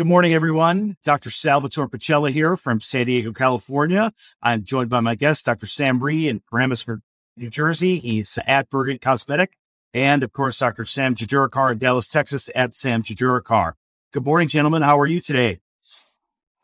[0.00, 0.96] Good morning, everyone.
[1.04, 1.28] Dr.
[1.28, 4.10] Salvatore Pacella here from San Diego, California.
[4.42, 5.66] I'm joined by my guest, Dr.
[5.66, 7.02] Sam Rhee in Paramusburg,
[7.36, 7.98] New Jersey.
[7.98, 9.58] He's at Bergen Cosmetic.
[9.92, 10.86] And of course, Dr.
[10.86, 13.74] Sam Jejurikar in Dallas, Texas at Sam Jejurikar.
[14.14, 14.80] Good morning, gentlemen.
[14.80, 15.60] How are you today?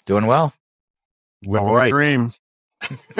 [0.07, 0.55] Doing well.
[1.47, 1.91] All right.
[1.91, 2.41] Dreams.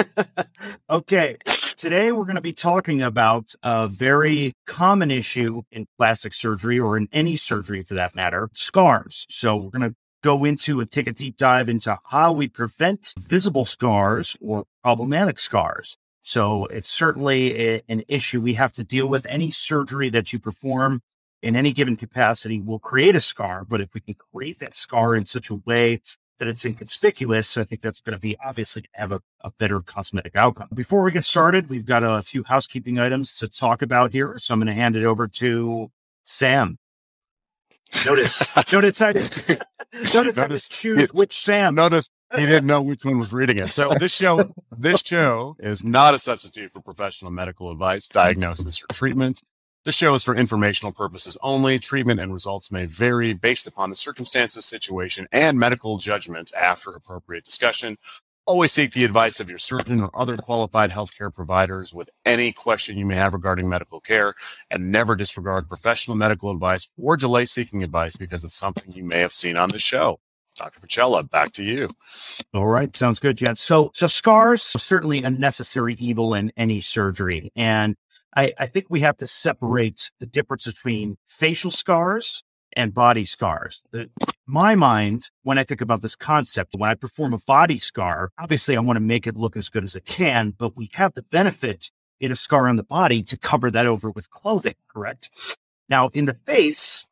[0.89, 1.37] okay.
[1.75, 6.97] Today we're going to be talking about a very common issue in plastic surgery or
[6.97, 9.27] in any surgery for that matter, scars.
[9.29, 13.13] So we're going to go into and take a deep dive into how we prevent
[13.17, 15.97] visible scars or problematic scars.
[16.23, 19.25] So it's certainly a, an issue we have to deal with.
[19.27, 21.01] Any surgery that you perform
[21.41, 25.15] in any given capacity will create a scar, but if we can create that scar
[25.15, 26.01] in such a way
[26.39, 30.35] that it's inconspicuous, I think that's going to be obviously have a, a, better cosmetic
[30.35, 30.69] outcome.
[30.73, 34.37] Before we get started, we've got a few housekeeping items to talk about here.
[34.39, 35.91] So I'm going to hand it over to
[36.25, 36.77] Sam.
[38.05, 39.61] Notice, notice I did,
[40.13, 41.75] notice, notice choose which Sam.
[41.75, 43.69] Notice he didn't know which one was reading it.
[43.69, 48.87] So this show, this show is not a substitute for professional medical advice, diagnosis, or
[48.93, 49.41] treatment.
[49.85, 51.79] This show is for informational purposes only.
[51.79, 57.45] Treatment and results may vary based upon the circumstances, situation, and medical judgment after appropriate
[57.45, 57.97] discussion.
[58.47, 62.97] Always seek the advice of your surgeon or other qualified healthcare providers with any question
[62.97, 64.35] you may have regarding medical care
[64.71, 69.19] and never disregard professional medical advice or delay seeking advice because of something you may
[69.19, 70.21] have seen on the show.
[70.55, 70.79] Dr.
[70.79, 71.89] Pacella, back to you.
[72.53, 72.95] All right.
[72.95, 73.57] Sounds good, Jen.
[73.57, 77.51] So, so scars, certainly a necessary evil in any surgery.
[77.53, 77.97] And
[78.33, 82.43] I, I think we have to separate the difference between facial scars
[82.77, 83.81] and body scars.
[83.91, 84.09] The,
[84.45, 88.77] my mind, when I think about this concept, when I perform a body scar, obviously
[88.77, 91.23] I want to make it look as good as it can, but we have the
[91.23, 91.89] benefit
[92.19, 95.31] in a scar on the body to cover that over with clothing, correct?
[95.89, 97.07] Now, in the face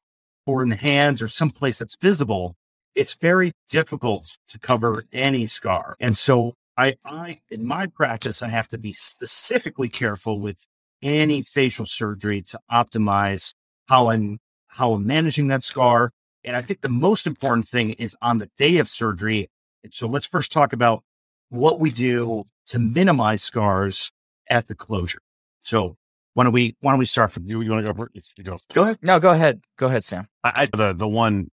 [0.46, 2.56] or in the hands or someplace that's visible,
[2.94, 5.96] it's very difficult to cover any scar.
[6.00, 10.68] And so I, I, in my practice, I have to be specifically careful with
[11.02, 13.54] any facial surgery to optimize
[13.88, 14.40] how I'm
[14.76, 16.12] how I'm managing that scar.
[16.44, 19.50] And I think the most important thing is on the day of surgery.
[19.84, 21.04] And so let's first talk about
[21.50, 24.12] what we do to minimize scars
[24.50, 25.22] at the closure.
[25.62, 25.96] So
[26.34, 27.62] why don't we why don't we start from you?
[27.62, 28.08] You want to go?
[28.14, 28.58] You go.
[28.74, 29.00] Go ahead.
[29.02, 29.62] No, go ahead.
[29.78, 30.28] Go ahead, Sam.
[30.44, 31.50] I, I the the one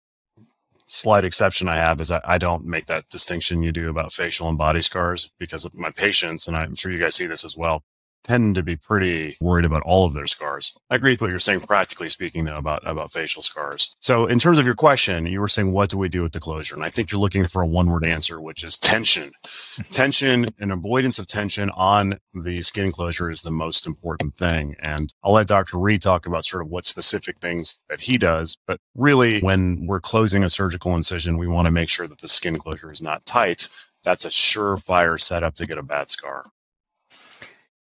[0.88, 4.50] slight exception I have is I, I, don't make that distinction you do about facial
[4.50, 7.56] and body scars because of my patients, and I'm sure you guys see this as
[7.56, 7.84] well
[8.24, 10.78] tend to be pretty worried about all of their scars.
[10.90, 13.96] I agree with what you're saying, practically speaking, though, about, about facial scars.
[14.00, 16.40] So in terms of your question, you were saying, what do we do with the
[16.40, 16.76] closure?
[16.76, 19.32] And I think you're looking for a one word answer, which is tension.
[19.92, 24.76] tension and avoidance of tension on the skin closure is the most important thing.
[24.80, 25.78] And I'll let Dr.
[25.78, 28.58] Rhee talk about sort of what specific things that he does.
[28.68, 32.28] But really, when we're closing a surgical incision, we want to make sure that the
[32.28, 33.70] skin closure is not tight.
[34.04, 36.46] That's a surefire setup to get a bad scar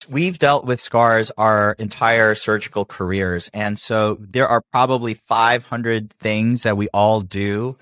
[0.09, 3.49] we've dealt with scars our entire surgical careers.
[3.53, 7.77] And so there are probably 500 things that we all do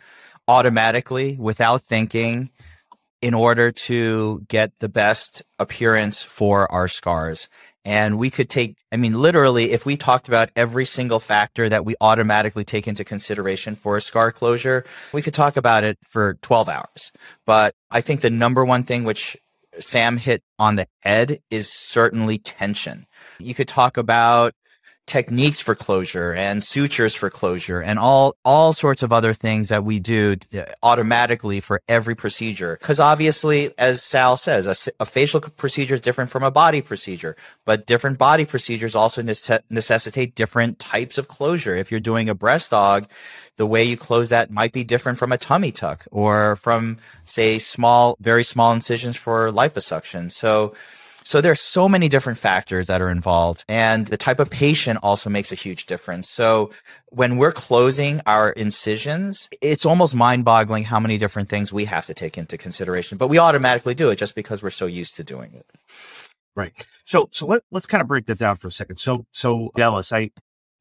[0.48, 2.50] automatically without thinking
[3.22, 7.48] in order to get the best appearance for our scars.
[7.86, 11.86] And we could take, I mean, literally, if we talked about every single factor that
[11.86, 16.36] we automatically take into consideration for a scar closure, we could talk about it for
[16.36, 17.12] 12 hours.
[17.46, 19.36] But I think the number one thing, which
[19.80, 23.06] Sam hit on the head is certainly tension.
[23.40, 24.54] You could talk about
[25.06, 29.84] techniques for closure and sutures for closure and all all sorts of other things that
[29.84, 32.78] we do uh, automatically for every procedure.
[32.80, 37.36] Because obviously as sal says a, a, facial procedure is different from a body procedure
[37.66, 41.76] but different body procedures also necessitate different types of closure.
[41.76, 43.10] If you're doing a breast dog
[43.58, 47.60] the way you close that might be different from a tummy tuck or from say
[47.60, 50.32] small very small incisions for liposuction.
[50.32, 50.74] So
[51.24, 55.30] so there's so many different factors that are involved and the type of patient also
[55.30, 56.30] makes a huge difference.
[56.30, 56.72] So
[57.10, 62.06] when we're closing our incisions, it's almost mind boggling how many different things we have
[62.08, 65.24] to take into consideration, but we automatically do it just because we're so used to
[65.24, 65.66] doing it.
[66.56, 66.74] Right.
[67.06, 68.98] So, so let, let's kind of break that down for a second.
[68.98, 70.32] So, so Dallas, I,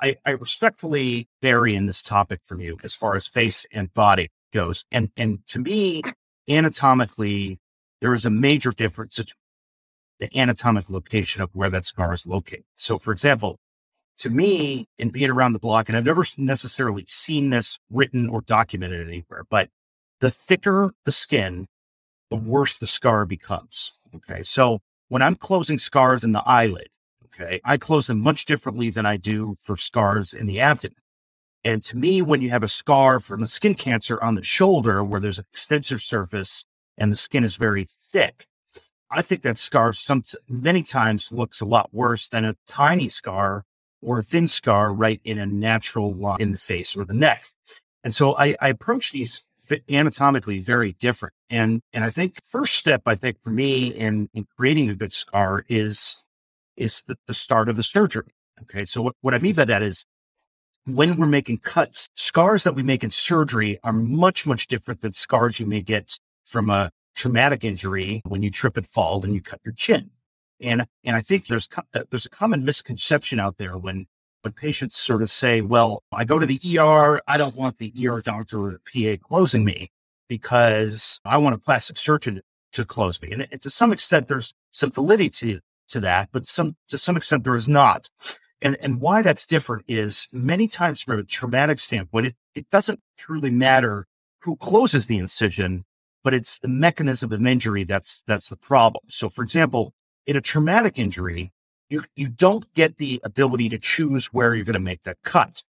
[0.00, 4.30] I, I respectfully vary in this topic from you as far as face and body
[4.52, 4.84] goes.
[4.90, 6.02] And, and to me,
[6.48, 7.58] anatomically,
[8.00, 9.18] there is a major difference
[10.22, 12.62] the anatomic location of where that scar is located.
[12.76, 13.58] So, for example,
[14.18, 18.40] to me, in being around the block, and I've never necessarily seen this written or
[18.40, 19.68] documented anywhere, but
[20.20, 21.66] the thicker the skin,
[22.30, 23.94] the worse the scar becomes.
[24.14, 24.44] Okay.
[24.44, 24.78] So
[25.08, 26.86] when I'm closing scars in the eyelid,
[27.26, 30.98] okay, I close them much differently than I do for scars in the abdomen.
[31.64, 35.02] And to me, when you have a scar from a skin cancer on the shoulder
[35.02, 36.64] where there's an extensor surface
[36.96, 38.46] and the skin is very thick,
[39.12, 43.64] I think that scar some many times looks a lot worse than a tiny scar
[44.00, 47.44] or a thin scar right in a natural line in the face or the neck.
[48.02, 49.44] And so I, I approach these
[49.88, 51.34] anatomically very different.
[51.50, 55.12] And and I think first step I think for me in in creating a good
[55.12, 56.22] scar is
[56.76, 58.32] is the, the start of the surgery.
[58.62, 58.84] Okay.
[58.84, 60.04] So what, what I mean by that is
[60.84, 65.12] when we're making cuts, scars that we make in surgery are much, much different than
[65.12, 69.40] scars you may get from a traumatic injury when you trip and fall and you
[69.40, 70.10] cut your chin.
[70.60, 74.06] And, and I think there's, uh, there's a common misconception out there when,
[74.42, 77.20] when patients sort of say, well, I go to the ER.
[77.26, 79.90] I don't want the ER doctor or PA closing me
[80.28, 82.42] because I want a plastic surgeon
[82.72, 83.32] to close me.
[83.32, 87.16] And, and to some extent, there's some validity to, to that, but some, to some
[87.16, 88.08] extent, there is not.
[88.62, 93.00] And, and why that's different is many times from a traumatic standpoint, it, it doesn't
[93.18, 94.06] truly matter
[94.40, 95.84] who closes the incision,
[96.22, 99.04] but it's the mechanism of injury that's, that's the problem.
[99.08, 99.94] So for example,
[100.26, 101.52] in a traumatic injury,
[101.88, 105.62] you, you don't get the ability to choose where you're going to make that cut.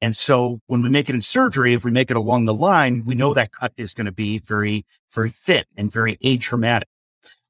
[0.00, 3.04] And so when we make it in surgery, if we make it along the line,
[3.04, 6.84] we know that cut is going to be very, very thin and very atraumatic.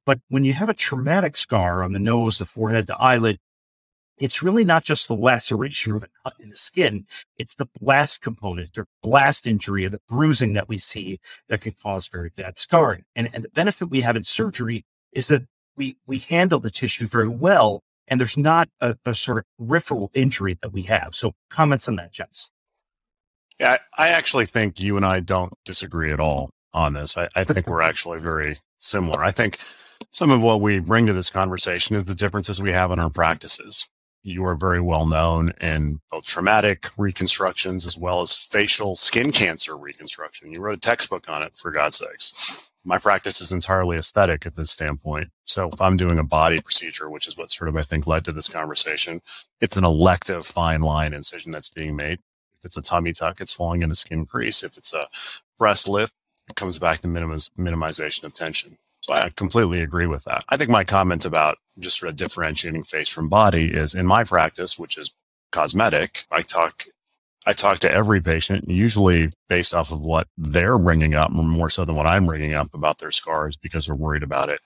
[0.05, 3.39] But when you have a traumatic scar on the nose, the forehead, the eyelid,
[4.19, 7.07] it's really not just the laceration or the cut in the skin.
[7.39, 11.73] It's the blast component or blast injury or the bruising that we see that can
[11.73, 13.05] cause very bad scarring.
[13.15, 15.45] And, and the benefit we have in surgery is that
[15.77, 17.83] we, we handle the tissue very well.
[18.09, 21.15] And there's not a, a sort of peripheral injury that we have.
[21.15, 22.51] So comments on that, Jens.
[23.59, 27.17] Yeah, I actually think you and I don't disagree at all on this.
[27.17, 29.25] I, I think we're actually very similar.
[29.25, 29.59] I think
[30.11, 33.11] some of what we bring to this conversation is the differences we have in our
[33.11, 33.89] practices
[34.27, 39.77] you are very well known in both traumatic reconstructions as well as facial skin cancer
[39.77, 40.53] reconstruction.
[40.53, 42.69] You wrote a textbook on it, for God's sakes.
[42.85, 45.31] My practice is entirely aesthetic at this standpoint.
[45.45, 48.25] So if I'm doing a body procedure, which is what sort of I think led
[48.25, 49.23] to this conversation,
[49.61, 52.19] it's an elective fine line incision that's being made.
[52.59, 54.63] If it's a tummy tuck, it's falling in a skin crease.
[54.63, 55.09] If it's a
[55.59, 56.15] breast lift,
[56.49, 58.79] it comes back to minimiz- minimization of tension.
[59.09, 60.45] I completely agree with that.
[60.49, 64.25] I think my comment about just sort of differentiating face from body is in my
[64.25, 65.13] practice, which is
[65.53, 66.27] cosmetic.
[66.31, 66.85] I talk,
[67.47, 71.85] I talk to every patient, usually based off of what they're bringing up, more so
[71.85, 74.61] than what I'm bringing up about their scars because they're worried about it,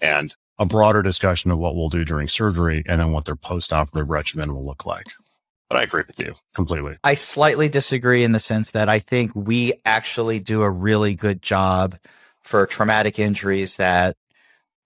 [0.00, 4.08] and a broader discussion of what we'll do during surgery, and then what their post-operative
[4.08, 5.06] regimen will look like.
[5.68, 6.96] But I agree with you completely.
[7.04, 11.42] I slightly disagree in the sense that I think we actually do a really good
[11.42, 11.96] job
[12.46, 14.16] for traumatic injuries that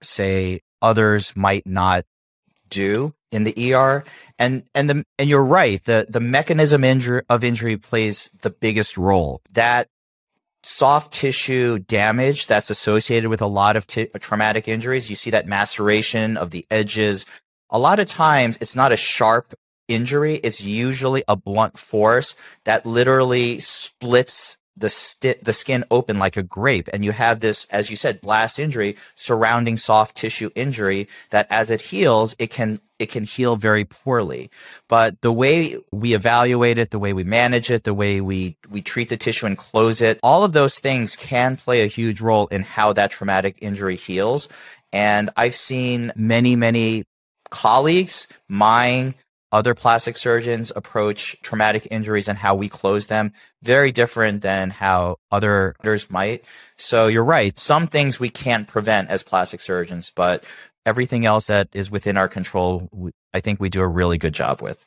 [0.03, 2.05] say others might not
[2.69, 4.05] do in the ER.
[4.39, 8.97] And and the and you're right, the the mechanism injury of injury plays the biggest
[8.97, 9.43] role.
[9.55, 9.89] That
[10.63, 15.47] soft tissue damage that's associated with a lot of t- traumatic injuries, you see that
[15.47, 17.25] maceration of the edges.
[17.71, 19.55] A lot of times it's not a sharp
[19.89, 26.43] injury, it's usually a blunt force that literally splits the the skin open like a
[26.43, 26.89] grape.
[26.93, 31.71] And you have this as you said blast injury surrounding soft tissue injury that as
[31.71, 34.51] it heals it can it can heal very poorly.
[34.89, 38.81] But the way we evaluate it the way we manage it the way we we
[38.83, 42.47] treat the tissue and close it all of those things can play a huge role
[42.49, 44.49] in how that traumatic injury heals.
[44.93, 47.05] And i've seen many many
[47.51, 49.15] colleagues mine
[49.53, 55.17] other plastic surgeons approach traumatic injuries and how we close them very different than how
[55.31, 56.45] other others might.
[56.77, 57.59] So you're right.
[57.59, 60.45] Some things we can't prevent as plastic surgeons, but
[60.87, 62.89] everything else that is within our control,
[63.35, 64.85] I think we do a really good job with.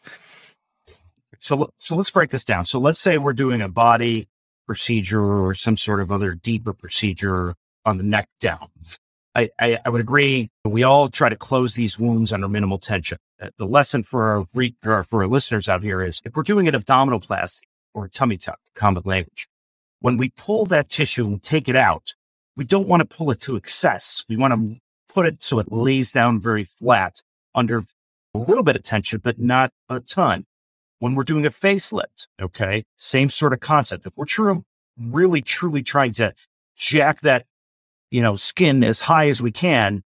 [1.39, 2.65] So, so let's break this down.
[2.65, 4.27] So let's say we're doing a body
[4.65, 7.55] procedure or some sort of other deeper procedure
[7.85, 8.69] on the neck down.
[9.35, 10.49] I, I, I would agree.
[10.63, 13.17] We all try to close these wounds under minimal tension.
[13.41, 16.67] Uh, the lesson for our, re- for our listeners out here is if we're doing
[16.67, 17.61] an abdominoplasty
[17.93, 19.47] or a tummy tuck, common language,
[19.99, 22.13] when we pull that tissue and take it out,
[22.55, 24.23] we don't want to pull it to excess.
[24.29, 27.21] We want to put it so it lays down very flat
[27.55, 27.83] under
[28.33, 30.45] a little bit of tension, but not a ton.
[30.99, 34.05] When we're doing a facelift, okay, same sort of concept.
[34.05, 34.63] If we're true,
[34.97, 36.33] really truly trying to
[36.75, 37.45] jack that,
[38.09, 40.03] you know, skin as high as we can,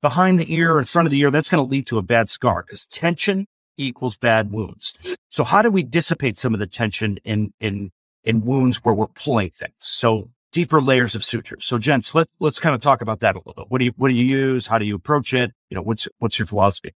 [0.00, 2.28] behind the ear, in front of the ear, that's going to lead to a bad
[2.28, 4.92] scar because tension equals bad wounds.
[5.30, 7.90] So how do we dissipate some of the tension in, in,
[8.24, 9.74] in wounds where we're pulling things?
[9.78, 11.64] So deeper layers of sutures.
[11.64, 13.66] So gents, let, let's kind of talk about that a little bit.
[13.68, 14.66] What do you, what do you use?
[14.66, 15.52] How do you approach it?
[15.70, 16.94] You know, what's, what's your philosophy?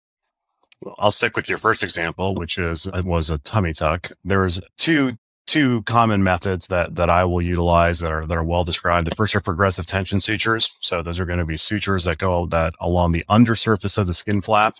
[0.80, 4.12] Well, I'll stick with your first example, which is, it was a tummy tuck.
[4.22, 5.16] There's two
[5.48, 9.06] two common methods that that I will utilize that are that are well described.
[9.06, 10.76] The first are progressive tension sutures.
[10.80, 14.14] So those are going to be sutures that go that along the undersurface of the
[14.14, 14.76] skin flap,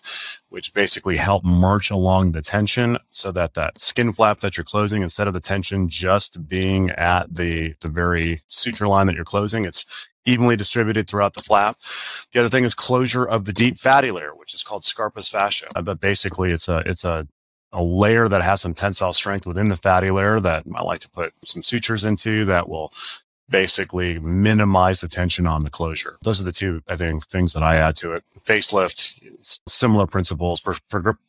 [0.51, 5.03] which basically help march along the tension so that that skin flap that you're closing,
[5.03, 9.65] instead of the tension just being at the the very suture line that you're closing,
[9.65, 9.87] it's
[10.27, 11.77] evenly distributed throughout the flap.
[12.33, 15.69] The other thing is closure of the deep fatty layer, which is called Scarpa's fascia.
[15.83, 17.27] But basically, it's a it's a
[17.73, 21.11] a layer that has some tensile strength within the fatty layer that I like to
[21.11, 22.93] put some sutures into that will
[23.51, 26.19] basically minimize the tension on the closure.
[26.23, 28.25] Those are the two, I think, things that I add to it.
[28.39, 29.21] Facelift,
[29.67, 30.63] similar principles,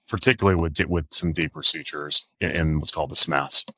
[0.08, 3.72] particularly with, with some deeper sutures in, in what's called the SMAS.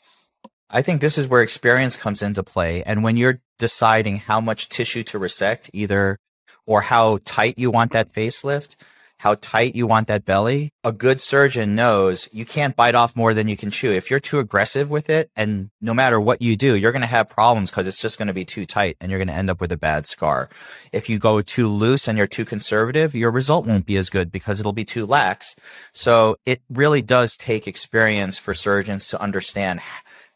[0.70, 2.82] I think this is where experience comes into play.
[2.84, 6.18] And when you're deciding how much tissue to resect, either
[6.66, 8.76] or how tight you want that facelift,
[9.22, 10.74] how tight you want that belly.
[10.84, 13.92] A good surgeon knows you can't bite off more than you can chew.
[13.92, 17.08] If you're too aggressive with it, and no matter what you do, you're going to
[17.08, 19.52] have problems because it's just going to be too tight and you're going to end
[19.52, 20.50] up with a bad scar.
[20.92, 24.32] If you go too loose and you're too conservative, your result won't be as good
[24.32, 25.56] because it'll be too lax.
[25.94, 29.82] So it really does take experience for surgeons to understand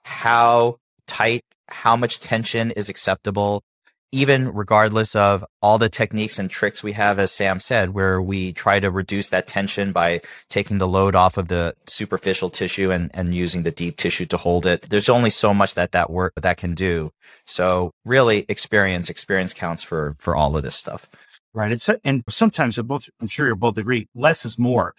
[0.03, 0.77] how
[1.07, 3.63] tight, how much tension is acceptable
[4.15, 8.53] even regardless of all the techniques and tricks we have, as Sam said, where we
[8.53, 13.11] try to reduce that tension by taking the load off of the superficial tissue and,
[13.13, 14.83] and using the deep tissue to hold it.
[14.83, 17.11] There's only so much that that work that can do.
[17.45, 21.09] So really experience, experience counts for, for all of this stuff.
[21.53, 21.73] Right.
[21.73, 24.95] It's, and sometimes both, I'm sure you'll both agree, less is more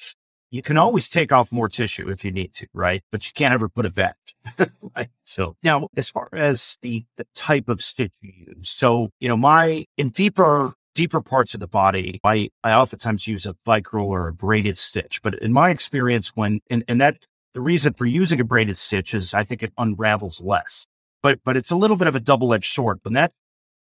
[0.56, 3.02] you can always take off more tissue if you need to, right?
[3.12, 4.16] But you can't ever put it back.
[4.96, 5.10] right.
[5.25, 8.70] So now as far as the, the type of stitch you use.
[8.70, 13.44] So, you know, my in deeper, deeper parts of the body, I, I oftentimes use
[13.44, 15.20] a vicryl or a braided stitch.
[15.22, 17.18] But in my experience, when, and, and that
[17.52, 20.86] the reason for using a braided stitch is I think it unravels less,
[21.22, 23.00] but, but it's a little bit of a double edged sword.
[23.02, 23.32] When that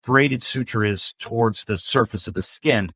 [0.02, 2.92] braided suture is towards the surface of the skin,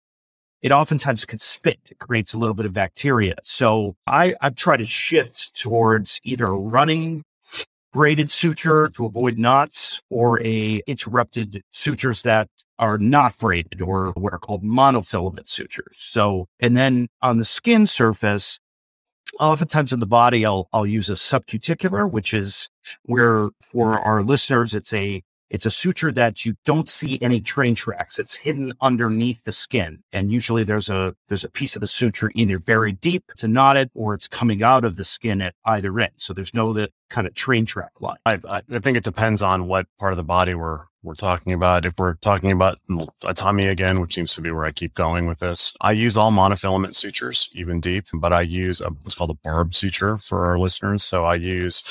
[0.62, 1.78] it oftentimes can spit.
[1.90, 3.36] It creates a little bit of bacteria.
[3.42, 7.24] So I, I've tried to shift towards either running
[7.92, 12.48] braided suture to avoid knots or a interrupted sutures that
[12.78, 15.96] are not braided or what are called monofilament sutures.
[15.96, 18.58] So, and then on the skin surface,
[19.40, 22.68] oftentimes in the body, I'll, I'll use a subcuticular, which is
[23.04, 27.74] where for our listeners, it's a it's a suture that you don't see any train
[27.74, 28.18] tracks.
[28.18, 30.02] It's hidden underneath the skin.
[30.12, 33.90] And usually there's a, there's a piece of the suture either very deep to knotted
[33.94, 36.12] or it's coming out of the skin at either end.
[36.16, 38.16] So there's no kind of train track line.
[38.26, 41.86] I, I think it depends on what part of the body we're, we're talking about.
[41.86, 42.78] If we're talking about
[43.22, 46.16] a tummy again, which seems to be where I keep going with this, I use
[46.16, 50.46] all monofilament sutures, even deep, but I use a, what's called a barb suture for
[50.46, 51.04] our listeners.
[51.04, 51.84] So I use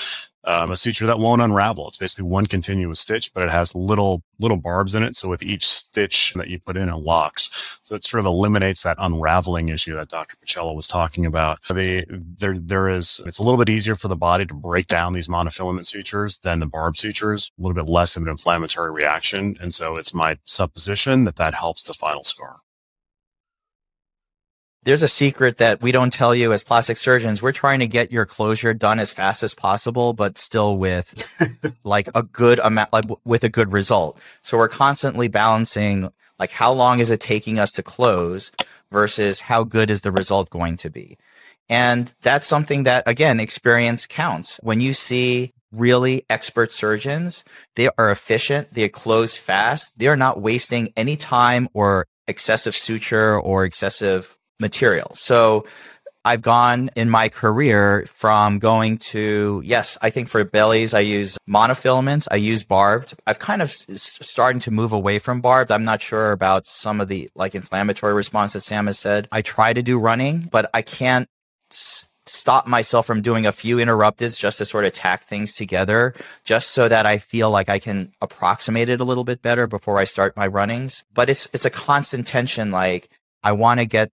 [0.45, 1.87] um, a suture that won't unravel.
[1.87, 5.15] It's basically one continuous stitch, but it has little little barbs in it.
[5.15, 7.79] So with each stitch that you put in, it locks.
[7.83, 10.35] So it sort of eliminates that unraveling issue that Dr.
[10.37, 11.59] Pacella was talking about.
[11.63, 15.13] The there there is it's a little bit easier for the body to break down
[15.13, 17.51] these monofilament sutures than the barb sutures.
[17.57, 21.53] A little bit less of an inflammatory reaction, and so it's my supposition that that
[21.53, 22.59] helps the final scar
[24.85, 27.41] there's a secret that we don't tell you as plastic surgeons.
[27.41, 31.13] We're trying to get your closure done as fast as possible, but still with
[31.83, 34.19] like a good amount, like with a good result.
[34.43, 38.51] So we're constantly balancing like how long is it taking us to close
[38.91, 41.17] versus how good is the result going to be.
[41.67, 44.59] And that's something that again, experience counts.
[44.61, 47.43] When you see really expert surgeons,
[47.75, 48.71] they are efficient.
[48.73, 49.97] They close fast.
[49.97, 55.12] They are not wasting any time or excessive suture or excessive material.
[55.15, 55.65] So
[56.25, 61.38] I've gone in my career from going to, yes, I think for bellies, I use
[61.47, 62.27] monofilaments.
[62.31, 63.13] I use barbed.
[63.27, 65.71] I've kind of starting to move away from barbed.
[65.71, 69.27] I'm not sure about some of the like inflammatory response that Sam has said.
[69.31, 71.29] I try to do running, but I can't
[71.71, 76.15] s- stop myself from doing a few interrupteds just to sort of tack things together,
[76.43, 80.00] just so that I feel like I can approximate it a little bit better before
[80.00, 81.05] I start my runnings.
[81.13, 82.71] But it's, it's a constant tension.
[82.71, 83.09] Like
[83.43, 84.09] I want to get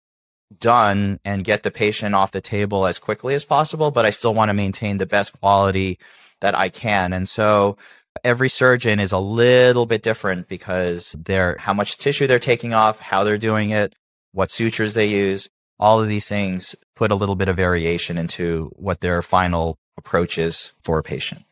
[0.60, 4.34] done and get the patient off the table as quickly as possible, but I still
[4.34, 6.00] want to maintain the best quality
[6.42, 7.14] that I can.
[7.14, 7.78] And so
[8.24, 13.00] every surgeon is a little bit different because they're how much tissue they're taking off,
[13.00, 13.96] how they're doing it,
[14.34, 15.50] what sutures they use.
[15.80, 20.38] All of these things put a little bit of variation into what their final approach
[20.38, 21.44] is for a patient.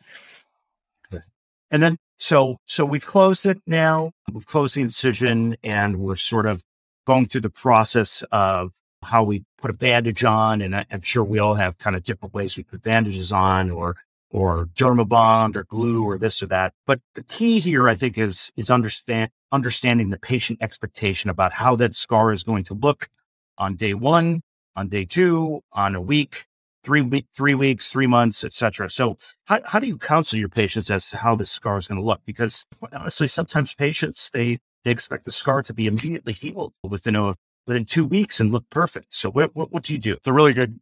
[1.71, 4.11] And then, so, so we've closed it now.
[4.31, 6.63] We've closed the incision and we're sort of
[7.05, 10.61] going through the process of how we put a bandage on.
[10.61, 13.71] And I, am sure we all have kind of different ways we put bandages on
[13.71, 13.95] or
[14.31, 16.73] or dermabond or glue or this or that.
[16.85, 21.75] But the key here, I think, is, is understand, understanding the patient expectation about how
[21.77, 23.09] that scar is going to look
[23.57, 24.41] on day one,
[24.75, 26.45] on day two, on a week,
[26.83, 28.89] three, three weeks, three months, etc.
[28.89, 31.99] So how, how do you counsel your patients as to how the scar is going
[31.99, 32.21] to look?
[32.25, 37.35] Because honestly, sometimes patients, they, they expect the scar to be immediately healed within a,
[37.69, 39.15] within two weeks and look perfect.
[39.15, 40.13] So what, what, what do you do?
[40.13, 40.79] It's a really good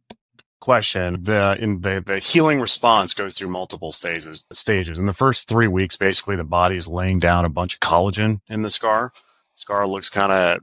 [0.58, 1.22] question.
[1.22, 4.42] The in the the healing response goes through multiple stages.
[4.52, 4.98] Stages.
[4.98, 8.40] In the first three weeks, basically the body is laying down a bunch of collagen
[8.48, 9.12] in the scar.
[9.54, 10.60] Scar looks kind of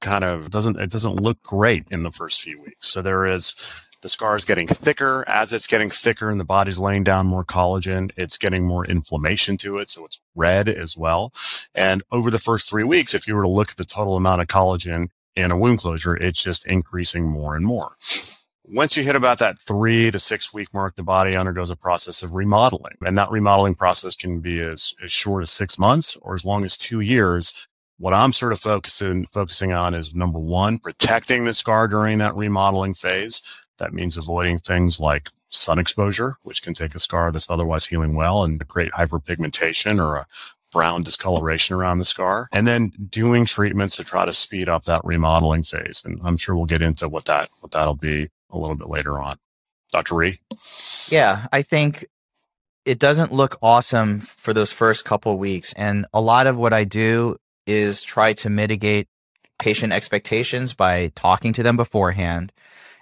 [0.00, 2.88] kind of doesn't it doesn't look great in the first few weeks.
[2.88, 3.54] So there is
[4.02, 7.44] the scar is getting thicker as it's getting thicker and the body's laying down more
[7.44, 8.12] collagen.
[8.16, 9.90] It's getting more inflammation to it.
[9.90, 11.32] So it's red as well.
[11.74, 14.40] And over the first three weeks, if you were to look at the total amount
[14.40, 17.96] of collagen in a wound closure, it's just increasing more and more.
[18.66, 22.22] Once you hit about that three to six week mark, the body undergoes a process
[22.22, 22.96] of remodeling.
[23.04, 26.64] And that remodeling process can be as, as short as six months or as long
[26.64, 27.68] as two years.
[27.98, 32.34] What I'm sort of focusing, focusing on is number one, protecting the scar during that
[32.34, 33.42] remodeling phase.
[33.78, 38.14] That means avoiding things like sun exposure, which can take a scar that's otherwise healing
[38.14, 40.26] well and create hyperpigmentation or a
[40.74, 45.00] brown discoloration around the scar and then doing treatments to try to speed up that
[45.04, 46.02] remodeling phase.
[46.04, 49.18] And I'm sure we'll get into what that, what that'll be a little bit later
[49.20, 49.38] on.
[49.92, 50.16] Dr.
[50.16, 50.40] Rhee?
[51.08, 52.04] Yeah, I think
[52.84, 55.72] it doesn't look awesome for those first couple weeks.
[55.74, 59.06] And a lot of what I do is try to mitigate
[59.60, 62.52] patient expectations by talking to them beforehand.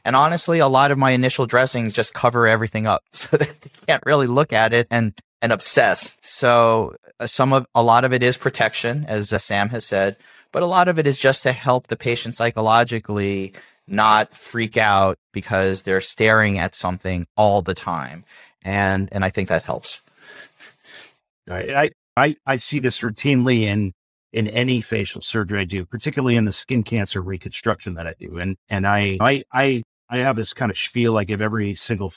[0.04, 3.70] And honestly, a lot of my initial dressings just cover everything up so that they
[3.86, 6.16] can't really look at it and, and obsess.
[6.22, 10.16] So uh, some of, a lot of it is protection, as uh, Sam has said,
[10.52, 13.52] but a lot of it is just to help the patient psychologically
[13.88, 18.24] not freak out because they're staring at something all the time.
[18.62, 20.00] And, and I think that helps.
[21.50, 23.92] I, I, I see this routinely in,
[24.32, 28.38] in any facial surgery I do, particularly in the skin cancer reconstruction that I do.
[28.38, 32.12] And, and I, I, I, I have this kind of spiel I give every single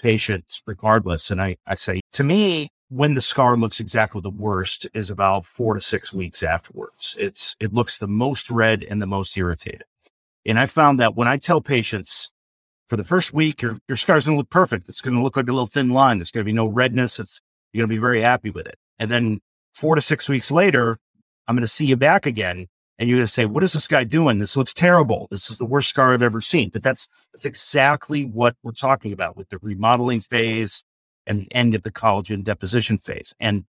[0.00, 1.30] patient regardless.
[1.30, 5.46] And I, I say, to me, when the scar looks exactly the worst is about
[5.46, 7.14] four to six weeks afterwards.
[7.18, 9.84] It's, it looks the most red and the most irritated.
[10.44, 12.32] And I found that when I tell patients
[12.88, 14.88] for the first week, your, your scar's going to look perfect.
[14.88, 16.18] It's going to look like a little thin line.
[16.18, 17.20] There's going to be no redness.
[17.20, 17.40] It's,
[17.72, 18.76] you're going to be very happy with it.
[18.98, 19.38] And then
[19.74, 20.98] four to six weeks later,
[21.46, 22.66] I'm going to see you back again.
[23.00, 24.40] And you're going to say, what is this guy doing?
[24.40, 25.26] This looks terrible.
[25.30, 26.68] This is the worst scar I've ever seen.
[26.68, 30.84] But that's, that's exactly what we're talking about with the remodeling phase
[31.26, 33.32] and the end of the collagen deposition phase.
[33.40, 33.64] And,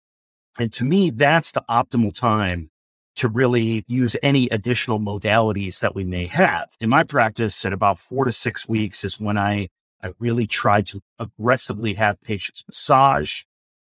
[0.58, 2.72] and to me, that's the optimal time
[3.18, 6.70] to really use any additional modalities that we may have.
[6.80, 9.68] In my practice, at about four to six weeks is when I,
[10.02, 13.44] I really try to aggressively have patients massage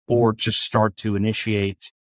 [0.07, 1.91] or just start to initiate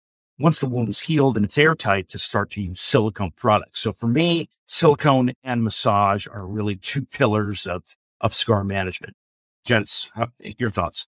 [0.40, 3.80] once the wound is healed and it's airtight to start to use silicone products.
[3.80, 7.84] So for me, silicone and massage are really two pillars of,
[8.20, 9.14] of scar management.
[9.64, 10.10] Gents,
[10.58, 11.06] your thoughts?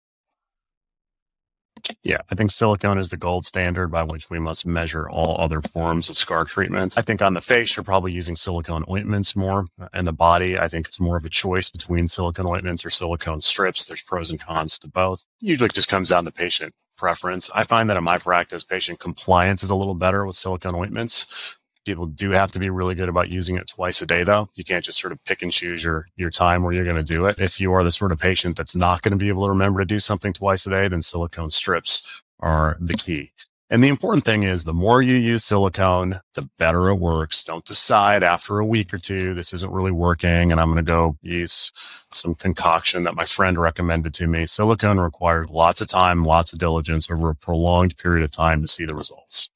[2.04, 5.60] Yeah, I think silicone is the gold standard by which we must measure all other
[5.60, 6.96] forms of scar treatment.
[6.96, 9.66] I think on the face, you're probably using silicone ointments more.
[9.92, 13.40] And the body, I think it's more of a choice between silicone ointments or silicone
[13.40, 13.86] strips.
[13.86, 15.24] There's pros and cons to both.
[15.40, 17.50] Usually it just comes down to patient preference.
[17.54, 21.58] I find that in my practice, patient compliance is a little better with silicone ointments
[21.84, 24.48] People do have to be really good about using it twice a day, though.
[24.54, 27.02] You can't just sort of pick and choose your, your time where you're going to
[27.02, 27.40] do it.
[27.40, 29.80] If you are the sort of patient that's not going to be able to remember
[29.80, 33.32] to do something twice a day, then silicone strips are the key.
[33.72, 37.42] And the important thing is the more you use silicone, the better it works.
[37.42, 40.88] Don't decide after a week or two, this isn't really working and I'm going to
[40.88, 41.72] go use
[42.12, 44.46] some concoction that my friend recommended to me.
[44.46, 48.68] Silicone requires lots of time, lots of diligence over a prolonged period of time to
[48.68, 49.48] see the results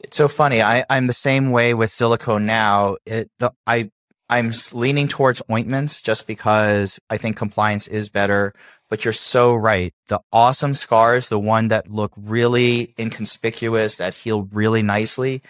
[0.00, 0.62] it's so funny.
[0.62, 2.96] I, I'm the same way with silicone now.
[3.04, 3.90] It, the, I,
[4.30, 8.54] I'm leaning towards ointments just because I think compliance is better.
[8.88, 9.92] But you're so right.
[10.08, 15.42] The awesome scars, the one that look really inconspicuous, that heal really nicely,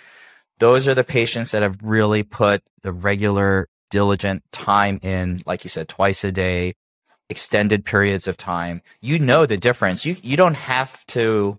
[0.58, 5.70] those are the patients that have really put the regular, diligent time in, like you
[5.70, 6.74] said, twice a day,
[7.28, 8.82] extended periods of time.
[9.00, 10.04] You know the difference.
[10.04, 11.58] You you don't have to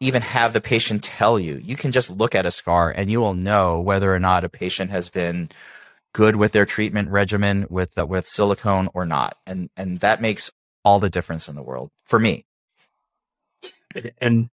[0.00, 1.56] even have the patient tell you.
[1.56, 4.48] You can just look at a scar and you will know whether or not a
[4.48, 5.50] patient has been
[6.12, 9.36] good with their treatment regimen with uh, with silicone or not.
[9.46, 10.50] And and that makes
[10.84, 12.44] all the difference in the world for me.
[14.18, 14.50] And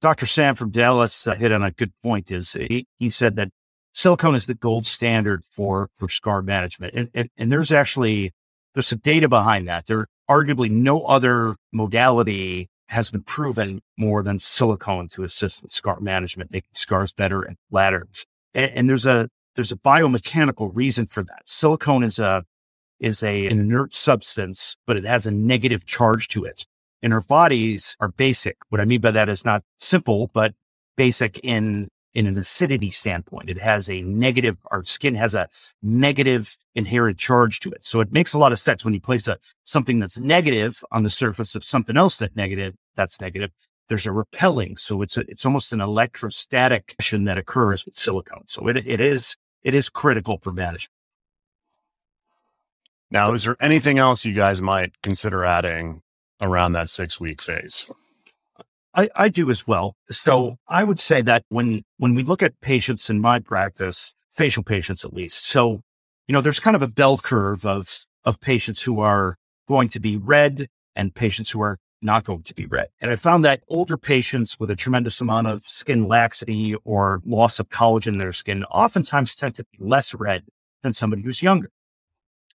[0.00, 0.26] Dr.
[0.26, 3.50] Sam from Dallas uh, hit on a good point is he, he said that
[3.92, 6.94] silicone is the gold standard for for scar management.
[6.94, 8.32] And, and and there's actually
[8.74, 9.86] there's some data behind that.
[9.86, 16.00] There arguably no other modality has been proven more than silicone to assist with scar
[16.00, 18.08] management, making scars better and flatter.
[18.54, 21.42] And, and there's a there's a biomechanical reason for that.
[21.44, 22.44] Silicone is a
[23.00, 26.66] is a an inert substance, but it has a negative charge to it.
[27.02, 28.58] And our bodies are basic.
[28.68, 30.54] What I mean by that is not simple, but
[30.96, 33.50] basic in in an acidity standpoint.
[33.50, 35.48] It has a negative, our skin has a
[35.82, 37.84] negative inherent charge to it.
[37.84, 41.04] So it makes a lot of sense when you place a, something that's negative on
[41.04, 43.52] the surface of something else that negative, that's negative.
[43.88, 44.76] There's a repelling.
[44.76, 48.44] So it's a, it's almost an electrostatic action that occurs with silicone.
[48.46, 50.90] So it, it is, it is critical for management.
[53.10, 56.02] Now, is there anything else you guys might consider adding
[56.40, 57.90] around that six week phase?
[58.94, 59.94] I, I do as well.
[60.10, 64.62] So I would say that when, when we look at patients in my practice, facial
[64.62, 65.46] patients at least.
[65.46, 65.82] So,
[66.26, 69.36] you know, there's kind of a bell curve of, of patients who are
[69.68, 72.88] going to be red and patients who are not going to be red.
[73.00, 77.58] And I found that older patients with a tremendous amount of skin laxity or loss
[77.58, 80.44] of collagen in their skin oftentimes tend to be less red
[80.82, 81.70] than somebody who's younger.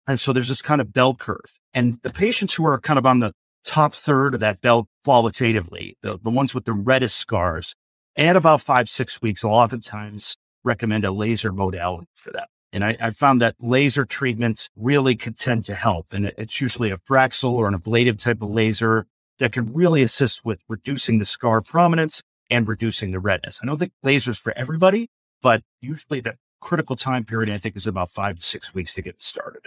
[0.06, 1.58] And so there's this kind of bell curve.
[1.72, 3.32] And the patients who are kind of on the
[3.64, 7.74] top third of that bell qualitatively, the, the ones with the reddest scars.
[8.16, 12.48] At about five, six weeks, I'll oftentimes recommend a laser modality for that.
[12.72, 16.12] And I, I found that laser treatments really can tend to help.
[16.12, 19.06] And it's usually a Fraxel or an ablative type of laser
[19.38, 23.60] that can really assist with reducing the scar prominence and reducing the redness.
[23.62, 25.08] I don't think lasers for everybody,
[25.42, 29.02] but usually the critical time period, I think, is about five to six weeks to
[29.02, 29.62] get started.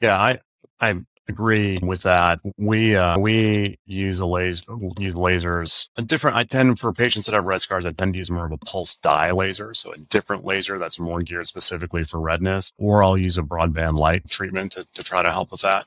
[0.00, 0.38] Yeah, I,
[0.80, 0.96] I
[1.28, 2.40] agree with that.
[2.58, 4.64] We uh, we use a laser
[4.98, 5.88] use lasers.
[5.96, 6.36] A different.
[6.36, 8.58] I tend for patients that have red scars, I tend to use more of a
[8.58, 12.70] pulse dye laser, so a different laser that's more geared specifically for redness.
[12.78, 15.86] Or I'll use a broadband light treatment to, to try to help with that.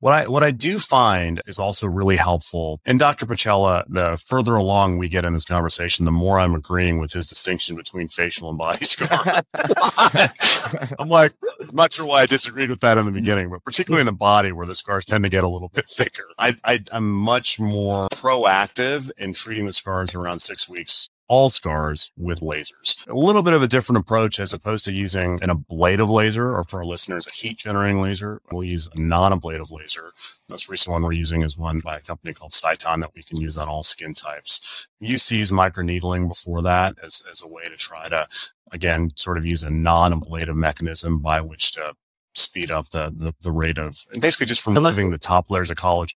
[0.00, 2.80] What I what I do find is also really helpful.
[2.84, 3.24] And Dr.
[3.24, 7.26] Pacella, the further along we get in this conversation, the more I'm agreeing with his
[7.26, 9.42] distinction between facial and body scar.
[10.98, 11.32] I'm like,
[11.66, 14.12] I'm not sure why I disagreed with that in the beginning, but particularly in the
[14.12, 16.26] body where the scars tend to get a little bit thicker.
[16.38, 22.10] I, I I'm much more proactive in treating the scars around six weeks all scars
[22.16, 23.06] with lasers.
[23.08, 26.64] A little bit of a different approach as opposed to using an ablative laser or
[26.64, 28.40] for our listeners, a heat generating laser.
[28.50, 30.12] We'll use a non-ablative laser.
[30.48, 33.22] The most recent one we're using is one by a company called Sciton that we
[33.22, 34.86] can use on all skin types.
[35.00, 38.28] We used to use microneedling before that as, as a way to try to,
[38.72, 41.94] again, sort of use a non-ablative mechanism by which to
[42.34, 45.76] speed up the, the, the rate of and basically just removing the top layers of
[45.78, 46.12] collagen.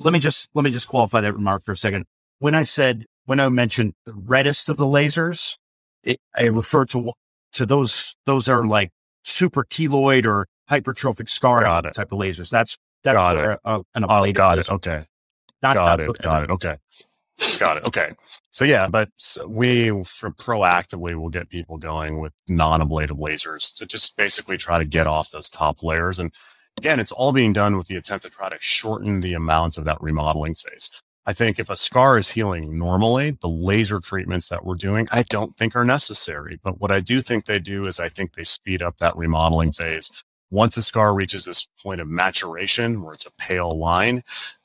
[0.00, 2.04] let me just let me just qualify that remark for a second.
[2.40, 5.56] When I said when I mentioned the reddest of the lasers,
[6.02, 7.12] it, I refer to
[7.52, 8.90] to those those are like
[9.24, 12.50] super keloid or hypertrophic scar type of lasers.
[12.50, 13.60] That's that's got it.
[13.64, 14.70] Uh, an oh, got it.
[14.70, 15.02] Okay.
[15.62, 16.22] Not got it.
[16.22, 16.50] Got it.
[16.50, 16.76] Okay.
[17.58, 17.84] Got it.
[17.84, 18.12] Okay.
[18.50, 19.10] So yeah, but
[19.46, 25.06] we proactively will get people going with non-ablative lasers to just basically try to get
[25.06, 26.18] off those top layers.
[26.18, 26.32] And
[26.78, 29.84] again, it's all being done with the attempt to try to shorten the amount of
[29.84, 31.02] that remodeling phase.
[31.28, 35.24] I think if a scar is healing normally, the laser treatments that we're doing, I
[35.24, 36.60] don't think are necessary.
[36.62, 39.72] But what I do think they do is I think they speed up that remodeling
[39.72, 40.22] phase.
[40.50, 44.22] Once a scar reaches this point of maturation where it's a pale line,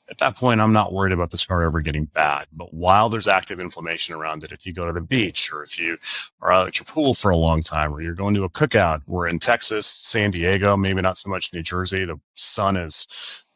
[0.08, 2.46] at that point, I'm not worried about the scar ever getting bad.
[2.52, 5.80] But while there's active inflammation around it, if you go to the beach or if
[5.80, 5.96] you
[6.42, 9.00] are out at your pool for a long time or you're going to a cookout,
[9.06, 12.04] we're in Texas, San Diego, maybe not so much New Jersey.
[12.04, 13.08] The sun is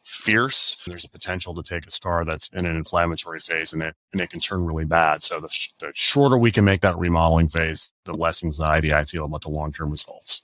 [0.06, 0.80] fierce.
[0.86, 4.22] There's a potential to take a scar that's in an inflammatory phase and it, and
[4.22, 5.22] it can turn really bad.
[5.22, 9.04] So the, sh- the shorter we can make that remodeling phase, the less anxiety I
[9.04, 10.40] feel about the long-term results.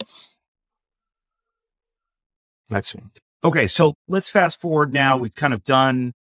[2.72, 3.20] Excellent.
[3.44, 3.66] Okay.
[3.68, 5.16] So let's fast forward now.
[5.16, 6.12] We've kind of done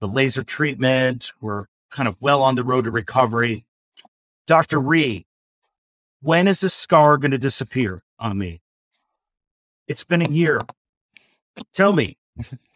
[0.00, 1.32] the laser treatment.
[1.40, 3.64] We're kind of well on the road to recovery.
[4.46, 4.80] Dr.
[4.80, 5.26] Rhee,
[6.22, 8.60] when is the scar going to disappear on me?
[9.88, 10.62] It's been a year.
[11.72, 12.18] Tell me,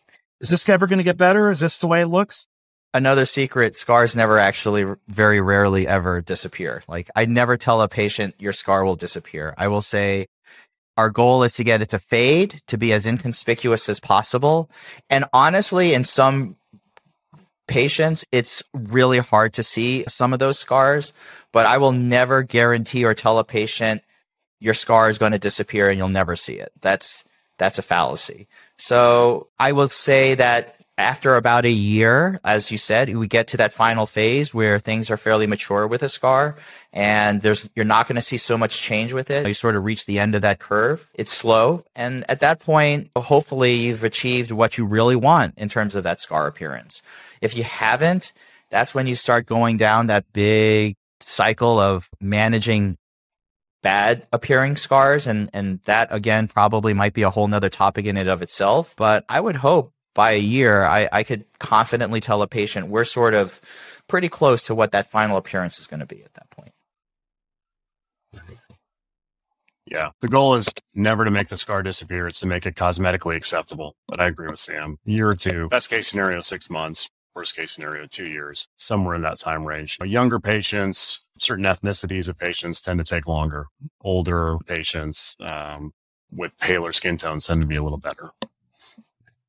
[0.44, 1.48] is this ever going to get better?
[1.48, 2.46] Is this the way it looks?
[2.92, 6.82] Another secret scars never actually, very rarely ever disappear.
[6.86, 9.54] Like, I never tell a patient your scar will disappear.
[9.56, 10.26] I will say,
[10.98, 14.68] our goal is to get it to fade, to be as inconspicuous as possible.
[15.08, 16.56] And honestly, in some
[17.66, 21.14] patients, it's really hard to see some of those scars,
[21.52, 24.02] but I will never guarantee or tell a patient
[24.60, 26.70] your scar is going to disappear and you'll never see it.
[26.82, 27.24] That's,
[27.56, 28.46] that's a fallacy.
[28.78, 33.56] So I will say that after about a year, as you said, we get to
[33.56, 36.56] that final phase where things are fairly mature with a scar
[36.92, 39.46] and there's, you're not going to see so much change with it.
[39.46, 41.10] You sort of reach the end of that curve.
[41.14, 41.84] It's slow.
[41.96, 46.20] And at that point, hopefully you've achieved what you really want in terms of that
[46.20, 47.02] scar appearance.
[47.40, 48.32] If you haven't,
[48.70, 52.98] that's when you start going down that big cycle of managing
[53.84, 58.16] bad appearing scars and and that again probably might be a whole nother topic in
[58.16, 62.40] and of itself but i would hope by a year, I, I could confidently tell
[62.42, 63.60] a patient we're sort of
[64.08, 66.72] pretty close to what that final appearance is going to be at that point.
[69.86, 70.10] Yeah.
[70.20, 72.26] The goal is never to make the scar disappear.
[72.26, 73.96] It's to make it cosmetically acceptable.
[74.08, 74.98] But I agree with Sam.
[75.06, 75.68] A year or two.
[75.68, 77.10] Best case scenario, six months.
[77.36, 79.98] Worst case scenario, two years, somewhere in that time range.
[80.04, 83.68] Younger patients, certain ethnicities of patients tend to take longer.
[84.02, 85.92] Older patients um,
[86.32, 88.30] with paler skin tones tend to be a little better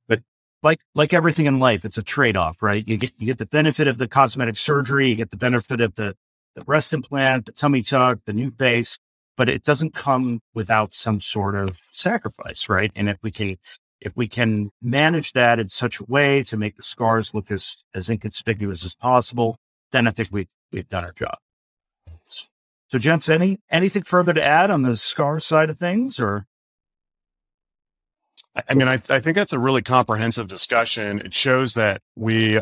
[0.10, 0.22] But
[0.64, 2.88] like like everything in life, it's a trade off, right?
[2.88, 5.96] You get you get the benefit of the cosmetic surgery, you get the benefit of
[5.96, 6.16] the
[6.56, 8.98] the breast implant, the tummy tuck, the new face,
[9.38, 12.92] but it doesn't come without some sort of sacrifice, right?
[12.96, 13.58] And if we can
[14.06, 17.78] if we can manage that in such a way to make the scars look as
[17.94, 19.58] as inconspicuous as possible,
[19.92, 21.38] then I think we we've done our job.
[22.88, 26.46] So, gents, any anything further to add on the scar side of things, or
[28.70, 31.20] I mean, I, I think that's a really comprehensive discussion.
[31.20, 32.60] It shows that we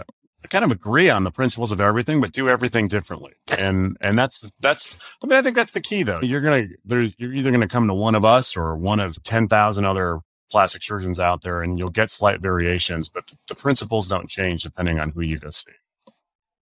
[0.49, 3.33] kind of agree on the principles of everything, but do everything differently.
[3.47, 6.19] And, and that's, that's, I mean, I think that's the key though.
[6.21, 9.21] You're to, there's, you're either going to come to one of us or one of
[9.23, 10.19] 10,000 other
[10.51, 14.99] plastic surgeons out there and you'll get slight variations, but the principles don't change depending
[14.99, 15.71] on who you go see.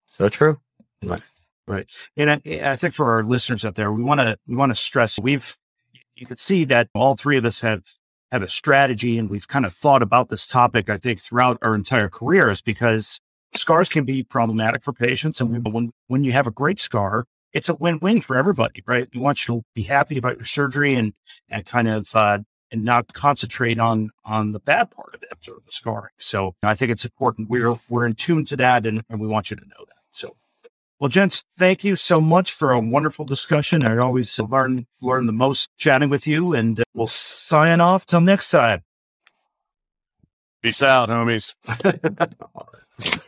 [0.07, 0.61] So true.
[1.02, 1.22] Right.
[1.66, 1.90] Right.
[2.16, 4.76] And I, I think for our listeners out there, we want to, we want to
[4.76, 5.57] stress we've,
[6.14, 7.85] you can see that all three of us have
[8.31, 11.74] have a strategy and we've kind of thought about this topic, I think, throughout our
[11.74, 13.20] entire careers because
[13.54, 15.40] scars can be problematic for patients.
[15.40, 19.09] And when, when you have a great scar, it's a win-win for everybody, right?
[19.14, 21.14] We want you to be happy about your surgery and,
[21.48, 25.57] and kind of, uh, and not concentrate on, on the bad part of it, or
[25.64, 26.12] the scarring.
[26.18, 27.48] So I think it's important.
[27.48, 30.02] We're, we're in tune to that and, and we want you to know that.
[30.11, 30.37] So
[31.00, 33.85] well, gents, thank you so much for a wonderful discussion.
[33.85, 38.20] I always learn learn the most chatting with you, and uh, we'll sign off till
[38.20, 38.83] next time.
[40.61, 41.54] Peace out, homies.